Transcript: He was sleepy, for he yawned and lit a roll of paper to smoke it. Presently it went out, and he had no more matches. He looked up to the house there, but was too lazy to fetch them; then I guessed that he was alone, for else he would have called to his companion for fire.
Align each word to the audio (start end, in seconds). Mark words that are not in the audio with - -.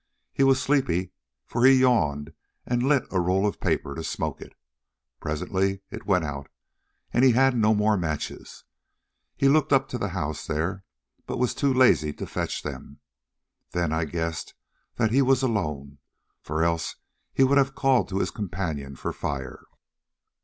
He 0.33 0.41
was 0.41 0.59
sleepy, 0.59 1.11
for 1.45 1.63
he 1.63 1.73
yawned 1.81 2.33
and 2.65 2.81
lit 2.81 3.03
a 3.11 3.19
roll 3.19 3.45
of 3.45 3.59
paper 3.59 3.93
to 3.93 4.03
smoke 4.03 4.41
it. 4.41 4.53
Presently 5.19 5.81
it 5.91 6.07
went 6.07 6.25
out, 6.25 6.49
and 7.13 7.23
he 7.23 7.33
had 7.33 7.55
no 7.55 7.75
more 7.75 7.95
matches. 7.97 8.63
He 9.37 9.47
looked 9.47 9.71
up 9.71 9.87
to 9.89 9.99
the 9.99 10.09
house 10.09 10.47
there, 10.47 10.83
but 11.27 11.37
was 11.37 11.53
too 11.53 11.71
lazy 11.71 12.13
to 12.13 12.25
fetch 12.25 12.63
them; 12.63 12.99
then 13.73 13.93
I 13.93 14.05
guessed 14.05 14.55
that 14.95 15.11
he 15.11 15.21
was 15.21 15.43
alone, 15.43 15.99
for 16.41 16.63
else 16.63 16.95
he 17.31 17.43
would 17.43 17.59
have 17.59 17.75
called 17.75 18.09
to 18.09 18.17
his 18.17 18.31
companion 18.31 18.95
for 18.95 19.13
fire. 19.13 19.65